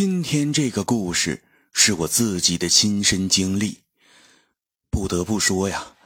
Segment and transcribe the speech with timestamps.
[0.00, 3.80] 今天这个故事是我自己的亲身经历。
[4.92, 5.96] 不得不说呀，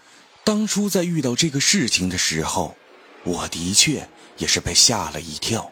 [0.45, 2.75] 当初在遇到这个事情的时候，
[3.23, 4.09] 我的确
[4.39, 5.71] 也是被吓了一跳。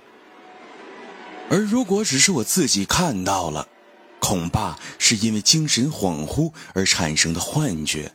[1.48, 3.66] 而如果只是我自己看到了，
[4.18, 8.12] 恐怕是因为精神恍惚而产生的幻觉。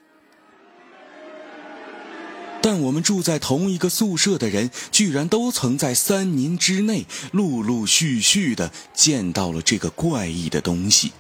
[2.66, 11.14] 但我们住在同一个宿舍的人，居然都曾在三年之内陆陆续续的见到了这个怪异的东西。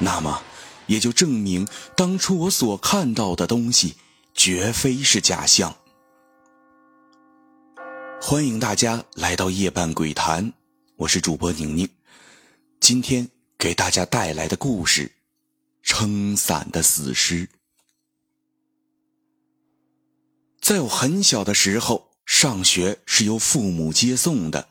[0.00, 0.42] 那么，
[0.88, 3.94] 也就证明当初我所看到的东西，
[4.34, 5.76] 绝非是假象。
[8.20, 10.52] 欢迎大家来到夜半鬼谈，
[10.96, 11.88] 我是主播宁宁。
[12.80, 15.12] 今天给大家带来的故事：
[15.84, 17.48] 撑伞的死尸。
[20.62, 24.68] 在我很小的时候，上学是由父母接送的。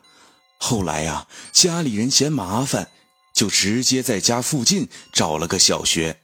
[0.56, 2.88] 后来啊，家里人嫌麻烦，
[3.34, 6.22] 就直接在家附近找了个小学。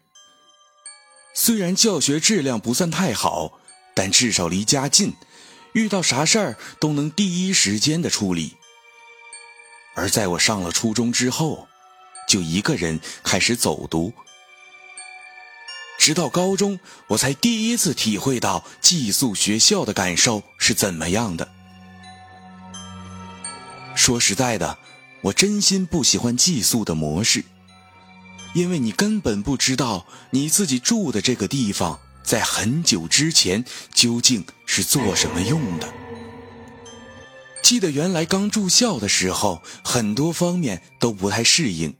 [1.34, 3.60] 虽然教学质量不算太好，
[3.94, 5.12] 但至少离家近，
[5.74, 8.56] 遇到啥事儿都能第一时间的处理。
[9.94, 11.68] 而在我上了初中之后，
[12.26, 14.14] 就一个人开始走读。
[16.08, 21.46] 直到高中，我才第一次体会到寄宿学校的感受是怎么样的。
[23.94, 24.78] 说实在的，
[25.20, 27.44] 我真心不喜欢寄宿的模式，
[28.54, 35.92] 因为你根本不知道你自己住的这个地方在很久之前究竟是做什么用的。
[37.62, 41.94] 记得原来刚住校的时候，很多方面都不太适应。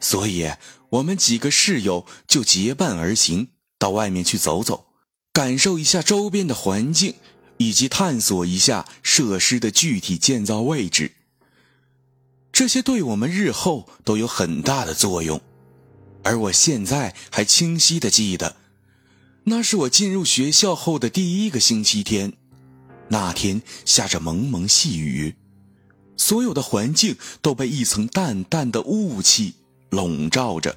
[0.00, 0.50] 所以，
[0.90, 4.86] 我们几个室友就结伴而行，到外面去走走，
[5.34, 7.16] 感受一下周边的环境，
[7.58, 11.12] 以及探索一下设施的具体建造位置。
[12.50, 15.40] 这些对我们日后都有很大的作用。
[16.22, 18.56] 而我现在还清晰的记得，
[19.44, 22.32] 那是我进入学校后的第一个星期天，
[23.08, 25.34] 那天下着蒙蒙细雨，
[26.16, 29.56] 所有的环境都被一层淡淡的雾气。
[29.90, 30.76] 笼罩着，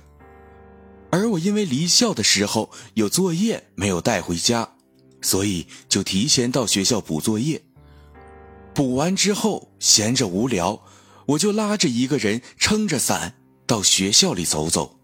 [1.11, 4.69] 而我因为离校的时候有作业没有带回家，
[5.21, 7.61] 所以就提前到学校补作业。
[8.73, 10.81] 补完之后，闲着无聊，
[11.25, 13.35] 我就拉着一个人撑着伞
[13.67, 14.97] 到学校里走走。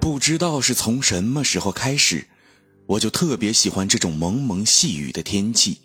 [0.00, 2.28] 不知道是从什么时候开始，
[2.86, 5.80] 我就特别喜欢这种蒙蒙细雨的天气，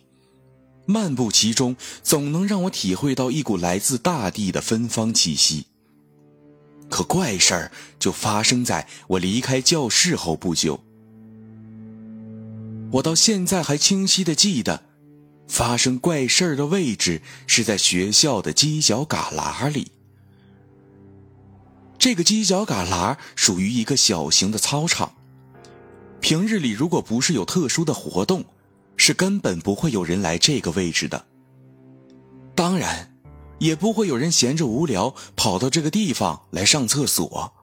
[0.86, 5.66] 漫步其中总能让我体会到一股来自大地的芬芳气息。
[6.94, 10.80] 可怪事儿就发生在我离开教室后不久。
[12.92, 14.84] 我到现在还清晰的记得，
[15.48, 19.92] 发生怪事儿的位置是在学校的犄角旮旯里。
[21.98, 25.16] 这个犄角旮旯属于一个小型的操场，
[26.20, 28.46] 平日里如果不是有特殊的活动，
[28.98, 31.26] 是根本不会有人来这个位置的。
[32.54, 33.13] 当然。
[33.60, 37.54] 也不会有人闲着无聊跑到这个地方来上厕所。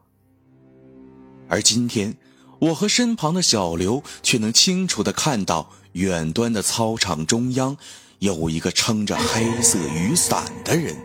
[1.48, 2.16] 而今天，
[2.60, 7.76] 我和身旁的小刘却能清楚的看到远端的操场中央
[8.20, 10.96] 有一个撑着黑色雨伞的人。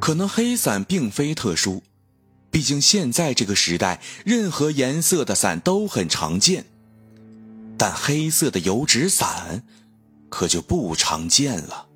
[0.00, 1.82] 可能黑伞并非特殊，
[2.50, 6.64] 毕竟现在这个时代，任何颜色的伞都很常见。
[7.76, 9.62] 但黑色的油纸伞，
[10.30, 11.88] 可就不常见了。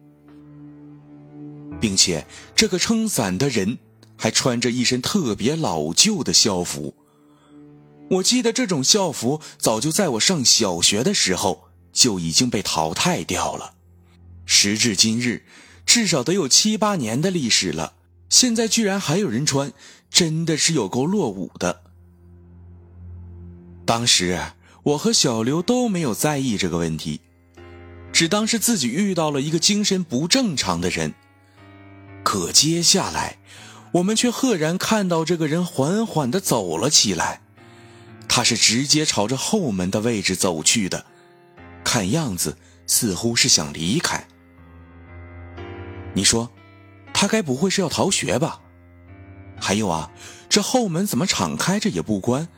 [1.80, 3.78] 并且，这个撑伞的人
[4.16, 6.94] 还穿着一身特别老旧的校服。
[8.10, 13.74] 我记得这种校服早就在我上小学的时候就已经被淘汰掉了。
[14.44, 15.42] 时至今日，
[15.86, 17.94] 至少得有七八年的历史了，
[18.28, 19.72] 现在居然还有人穿，
[20.10, 21.82] 真的是有够落伍的。
[23.86, 24.38] 当时
[24.82, 27.20] 我和小刘都没有在意这个问题，
[28.12, 31.14] 只当是自己遇到了一个精神不正常的人。
[32.24, 33.38] 可接下来，
[33.92, 37.42] 我们却赫然看到这个人缓缓的走了起来。
[38.26, 41.06] 他是直接朝着后门的位置走去的，
[41.84, 42.56] 看样子
[42.86, 44.26] 似乎是想离开。
[46.14, 46.50] 你说，
[47.12, 48.60] 他该不会是要逃学吧？
[49.60, 50.10] 还有啊，
[50.48, 52.48] 这后门怎么敞开着也不关？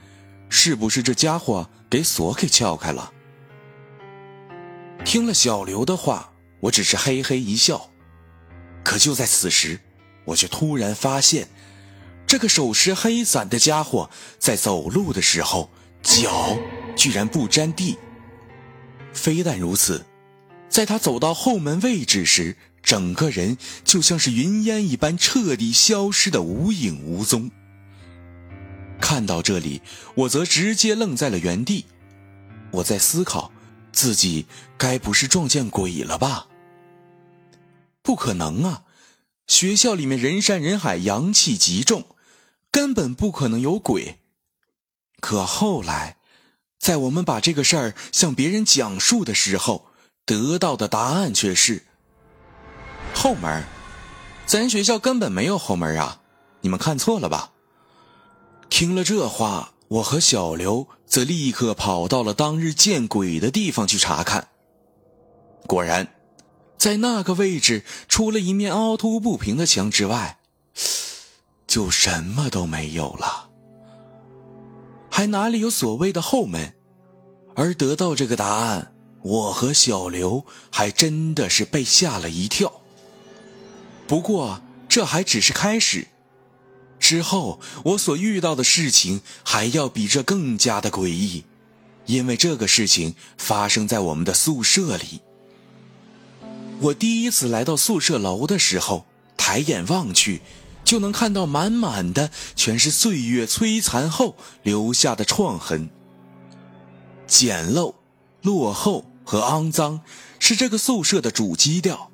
[0.48, 3.12] 是不是这家伙给锁给撬开了？
[5.04, 7.90] 听了小刘的话，我只是嘿嘿一笑。
[8.86, 9.80] 可就在此时，
[10.26, 11.48] 我却突然发现，
[12.24, 15.68] 这个手持黑伞的家伙在走路的时候，
[16.04, 16.56] 脚
[16.96, 17.98] 居然不沾地。
[19.12, 20.06] 非但如此，
[20.68, 27.50] 在他走到后门位置时，整个人就像是云烟一般彻底消失的无影无踪。
[29.00, 29.82] 看到这里，
[30.14, 31.86] 我则直接愣在了原地。
[32.70, 33.50] 我在思考，
[33.92, 34.46] 自己
[34.78, 36.46] 该不是撞见鬼了吧？
[38.06, 38.84] 不可能啊！
[39.48, 42.04] 学校里面人山人海，阳气极重，
[42.70, 44.20] 根本不可能有鬼。
[45.20, 46.16] 可后来，
[46.78, 49.88] 在我们把这个事儿向别人讲述的时候，
[50.24, 51.84] 得到的答案却是：
[53.12, 53.64] 后门。
[54.46, 56.20] 咱学校根本没有后门啊！
[56.60, 57.50] 你们看错了吧？
[58.70, 64.46] 听了这话，我和小刘则立刻跑到了当日见鬼的地方去查看。
[65.66, 66.06] 果然，
[66.86, 70.38] 在那个位置，除了一面凹凸不平的墙之外，
[71.66, 73.48] 就什么都没有了。
[75.10, 76.74] 还哪里有所谓的后门？
[77.56, 82.72] 而得到这个答案，我和小刘还真的是被吓了一跳。
[84.06, 86.06] 不过，这还只是开始。
[87.00, 91.42] 之后，我所遇到的事情还要比这更加的诡异，
[92.04, 95.22] 因为这个事情发生在我们的宿舍里。
[96.80, 99.06] 我第一次来到宿舍楼的时候，
[99.36, 100.42] 抬眼望去。
[100.84, 105.90] 就能看到满满的全是岁月摧残后留下的创痕。
[107.26, 107.94] 简陋、
[108.40, 110.02] 落后和肮脏
[110.38, 112.12] 是这个宿舍的主基调。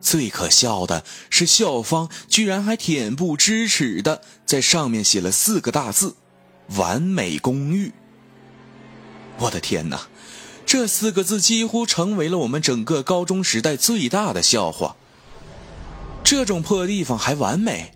[0.00, 6.16] 最可笑的是，校方居然还恬不知耻的在上面写了四个大字
[6.76, 7.92] ：“完美公寓。”
[9.40, 10.08] 我的天哪，
[10.74, 14.96] 这四个字几乎成为了我们整个高中时代最大的笑话。
[16.24, 17.92] 这种破地方还完美，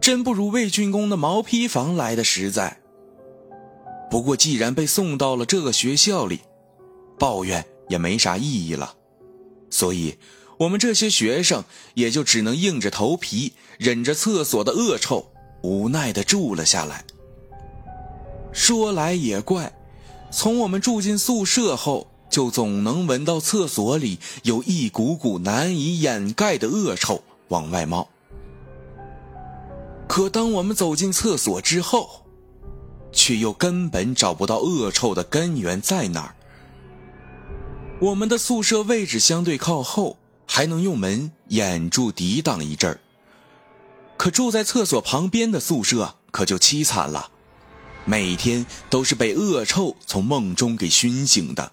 [0.00, 2.80] 真不如魏竣工的毛坯房来的实在。
[4.10, 6.40] 不过既然被送到了这个学校里，
[7.18, 8.94] 抱怨也没啥意义了，
[9.68, 10.16] 所以
[10.56, 11.62] 我们这些学生
[11.92, 15.30] 也就只能硬着头皮，忍着厕所的恶臭，
[15.62, 17.04] 无奈的住了下来。
[18.52, 19.70] 说来也怪，
[20.30, 27.22] 从我们住进宿舍后，就总能闻到厕所里有一股股难以掩盖的恶臭。
[27.48, 28.08] 往外冒。
[30.06, 32.24] 可当我们走进厕所之后，
[33.12, 36.36] 却又根本找不到恶臭的根源在哪儿。
[38.00, 40.16] 我们的宿舍位置相对靠后，
[40.46, 43.00] 还能用门掩住抵挡一阵儿。
[44.16, 47.29] 可住在厕所旁边的宿舍可就凄惨了，
[48.10, 51.70] 每天都是被恶臭从梦中给熏醒的，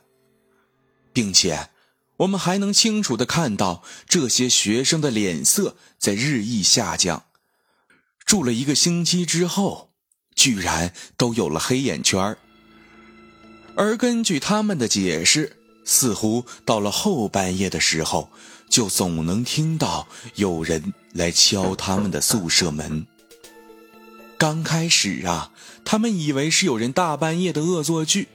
[1.12, 1.70] 并且。
[2.18, 7.26] 我们还能清楚的看到这些学生的脸色在日益下降，
[8.26, 9.92] 住了一个星期之后，
[10.34, 12.36] 居然都有了黑眼圈
[13.76, 18.32] 而根据他们的解释，似乎到了后半夜的时候，
[18.68, 23.06] 就总能听到有人来敲他们的宿舍门。
[24.38, 25.52] 刚开始啊，
[25.84, 28.28] 他们以为是有人大半夜的恶作剧，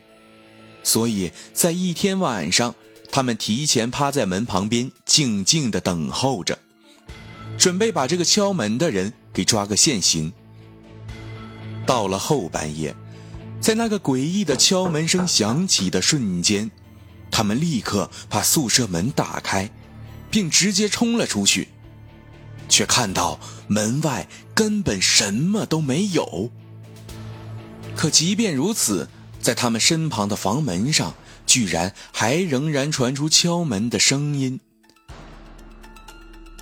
[0.83, 2.75] 所以在一天晚上。
[3.15, 6.59] 他们提前趴在门旁边，静静的等候着，
[7.59, 10.33] 准备把这个敲门的人给抓个现行。
[11.85, 12.97] 到了后半夜，
[13.61, 16.71] 在那个诡异的敲门声响起的瞬间，
[17.31, 19.71] 他们立刻把宿舍门打开，
[20.31, 21.69] 并直接冲了出去，
[22.69, 26.51] 却看到门外根本什么都没有。
[27.97, 29.09] 可即便如此，
[29.41, 31.15] 在他们身旁的房门上。
[31.45, 34.61] 居然还仍然传出敲门的声音。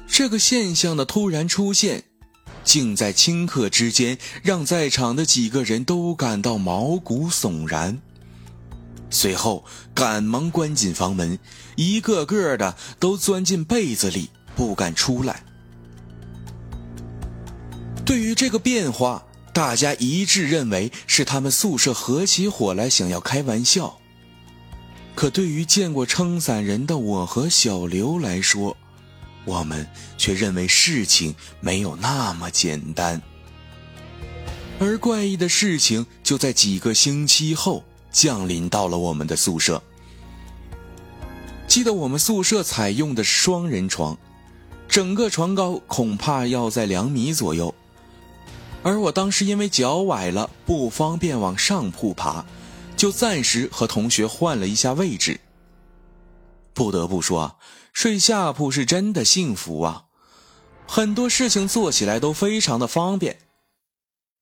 [0.08, 2.04] 这个现象的突然出现，
[2.64, 8.00] 竟在顷刻之间让在场的几个人都感到毛骨悚然。
[9.10, 9.64] 随后
[9.94, 11.38] 赶忙关紧房门，
[11.76, 15.44] 一个个的都钻进被子里，不敢出来。
[18.10, 24.00] 对于这个变化，大家一致认为是他们宿舍合起伙来想要开玩笑。
[25.14, 28.76] 可对于见过撑伞人的我和小刘来说，
[29.44, 29.86] 我们
[30.18, 33.22] 却认为事情没有那么简单。
[34.80, 39.80] 而怪异的事情就在几个星期后降临到了我们的宿舍。
[41.68, 44.18] 记得我们宿舍采用的双人床，
[44.88, 47.72] 整个床高恐怕要在两米左右，
[48.82, 52.44] 而我当时因为脚崴了，不方便往上铺爬。
[52.96, 55.40] 就暂时和同学换了一下位置。
[56.74, 57.58] 不得不说，
[57.94, 60.04] 睡下铺是真的幸福啊，
[60.86, 63.38] 很多事情做起来都非常的方便。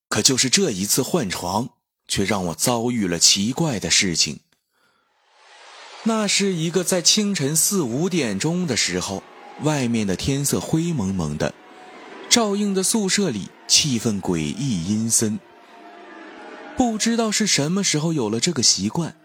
[0.08, 1.68] 可就是这一次换床，
[2.08, 4.40] 却让我遭遇了奇怪的事情。
[6.02, 9.22] 那是一个在清晨四五点钟的时候，
[9.62, 11.54] 外面的天色灰蒙蒙的，
[12.38, 15.40] 照应的宿舍里气氛诡异阴森。
[16.76, 19.16] 不知道是什么时候有了这个习惯，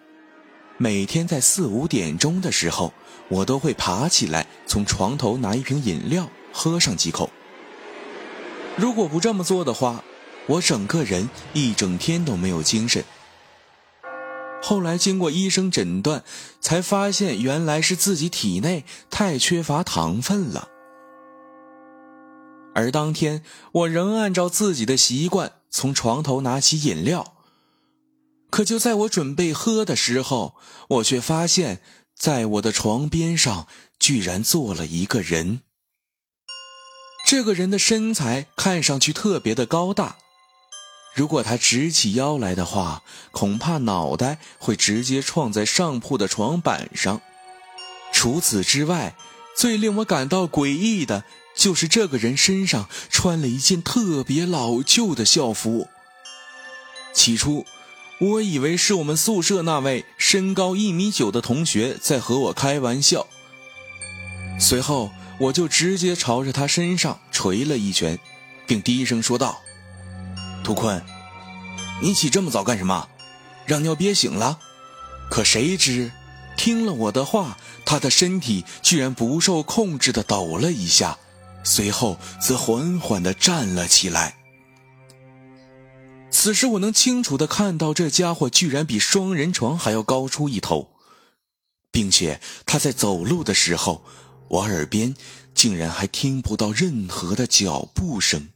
[0.79, 2.91] 每天在四五点钟的时候，
[3.27, 7.29] 我都会爬起来从床头拿一瓶饮料喝上几口。
[8.77, 10.03] 如果不这么做的话，
[10.47, 13.05] 我整个人一整天都没有精神。
[14.63, 16.23] 后来经过医生诊断，
[16.59, 20.69] 才发现原来是自己体内太缺乏糖分了。
[22.73, 27.33] 而当天，我仍按照自己的习惯从床头拿起饮料。
[28.49, 30.55] 可就在我准备喝的时候，
[30.89, 31.81] 我却发现，
[32.15, 33.67] 在我的床边上
[33.99, 35.61] 居然坐了一个人。
[37.25, 40.17] 这个人的身材看上去特别的高大，
[41.15, 43.01] 如果他直起腰来的话，
[43.31, 47.21] 恐怕脑袋会直接撞在上铺的床板上。
[48.11, 49.15] 除此之外，
[49.57, 51.23] 最令我感到诡异的
[51.55, 55.87] 就是这个人身上穿了一件特别老旧的校服。
[57.13, 57.65] 起初。
[58.19, 63.27] 我以为是我们宿舍那位身高一米九的同学在和我开玩笑，
[64.57, 68.17] 随后我就直接朝着他身上捶了一拳，
[68.65, 69.61] 并低声说道
[70.63, 71.03] ：“图坤，
[72.01, 73.09] 你起这么早干什么？
[73.65, 74.59] 让尿憋醒了？”
[75.29, 76.11] 可谁知，
[76.55, 81.17] 听了我的话，他的身体居然不受控制的抖了一下，
[81.63, 84.37] 随后则缓缓的站了起来。
[86.29, 90.89] 此时我能清楚的看到，这家伙居然比双人床还要高出一头，
[91.91, 94.03] 并且他在走路的时候，
[94.47, 95.15] 我耳边
[95.53, 98.49] 竟然还听不到任何的脚步声。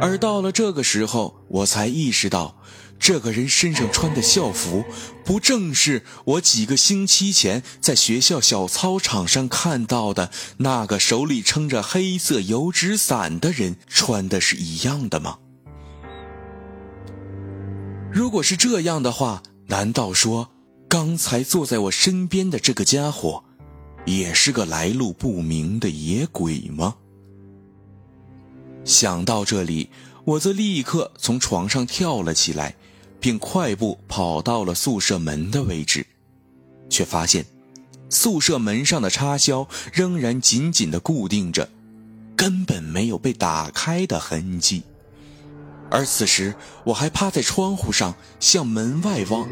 [0.00, 2.56] 而到了这个时候，我才意识到。
[3.00, 4.84] 这个人身上穿的校服，
[5.24, 15.38] 不正是我几个星期前在学校小操场上看到的那个手里撑着黑色油纸伞的人穿的是一样的吗？
[18.12, 20.50] 如果是这样的话，难道说
[20.86, 23.42] 刚才坐在我身边的这个家伙，
[24.04, 26.96] 也是个来路不明的野鬼吗？
[28.84, 29.88] 想到这里，
[30.24, 32.76] 我则立刻从床上跳了起来。
[33.20, 36.06] 并快步跑到了宿舍门的位置，
[36.88, 37.44] 却发现
[38.08, 41.68] 宿舍门上的插销仍然紧紧地固定着，
[42.34, 44.82] 根本没有被打开的痕迹。
[45.90, 49.48] 而此时，我还趴在窗户上向门外望，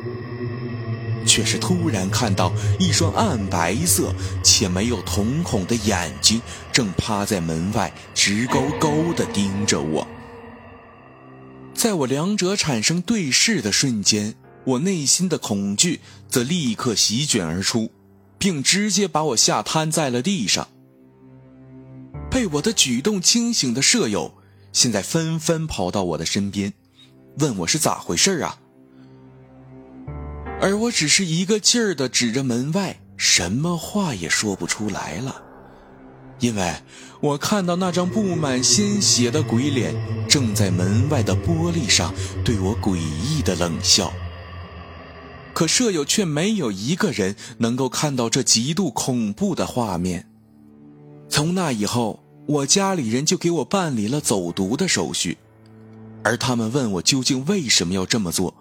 [1.27, 6.41] 却是突然看到一双暗白色且没有瞳孔的眼睛
[6.73, 10.07] 正趴在门外，直勾勾地盯着我。
[11.79, 17.93] 在我两者产生对视的瞬间，我内心的恐惧则立刻席卷而出，
[18.37, 20.67] 并直接把我吓瘫在了地上。
[22.29, 24.35] 被我的举动惊醒的舍友，
[24.73, 26.75] 现在纷纷跑到我的身边，
[27.39, 28.59] 问我是咋回事啊？
[30.61, 35.45] 而我只是一个劲儿的指着门外，什么话也说不出来了。
[36.41, 36.75] 因为
[37.21, 39.95] 我看到那张布满鲜血的鬼脸
[40.29, 42.15] 正在门外的玻璃上
[42.45, 44.13] 对我诡异的冷笑，
[45.53, 50.29] 可舍友却没有一个人能够看到这极度恐怖的画面。
[51.29, 55.37] 从那以后，我家里人就给我办理了走读的手续，
[56.23, 58.55] 而他们问我究竟为什么要这么做，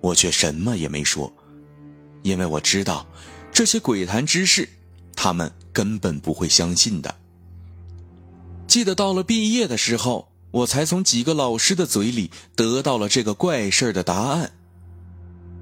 [0.00, 1.32] 我却什么也没说，
[2.22, 3.06] 因为我知道
[3.52, 4.68] 这些鬼谈之事。
[5.14, 7.14] 他们根本不会相信的。
[8.66, 14.52] 记得到了毕业的时候，我才从几个老师的嘴里得到了这个怪事的答案。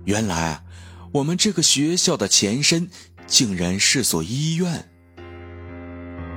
[0.05, 0.63] 原来，
[1.13, 2.89] 我们这个学校的前身
[3.27, 4.89] 竟然是所医院，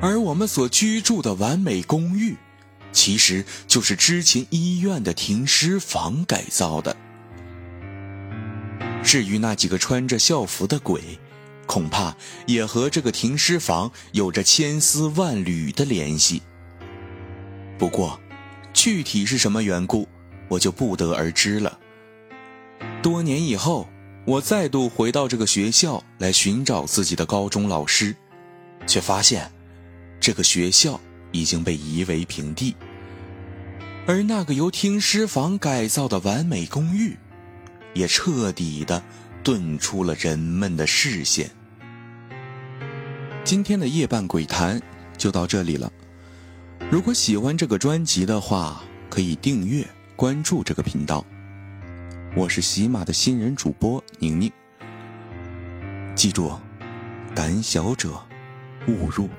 [0.01, 2.36] 而我们所居住的完美公寓，
[2.92, 6.96] 其实就是之前医院的停尸房改造的。
[9.03, 11.20] 至于那几个穿着校服的鬼，
[11.65, 12.15] 恐怕
[12.46, 16.41] 也和这个停尸房有着千丝万缕的联系。
[17.77, 18.20] 不过，
[18.74, 20.08] 具体是什么缘故，
[20.48, 21.79] 我就不得而知了。
[23.01, 23.88] 多年以后，
[24.25, 28.15] 我再度回到这个学校来寻找自己的高中老师，
[28.88, 29.51] 却发现
[30.20, 31.00] 这个学校
[31.32, 32.75] 已经被夷为平地，
[34.05, 37.17] 而那个由停尸房改造的完美公寓，
[37.93, 39.03] 也彻底的。
[39.44, 41.52] 遁出了人们的视线。
[43.44, 44.82] 今天的夜半鬼谈
[45.18, 45.92] 就到这里了。
[46.90, 49.86] 如果喜欢这个专辑的话，可以订阅
[50.16, 51.26] 关注这个频道。
[52.36, 54.52] 我是喜马的新人主播宁宁。
[56.16, 56.52] 记住，
[57.36, 58.20] 胆小者
[58.88, 59.30] 误入。